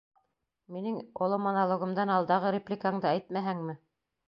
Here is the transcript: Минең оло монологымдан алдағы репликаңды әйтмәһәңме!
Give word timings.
Минең 0.77 0.97
оло 1.25 1.39
монологымдан 1.43 2.15
алдағы 2.15 2.55
репликаңды 2.59 3.11
әйтмәһәңме! 3.13 3.81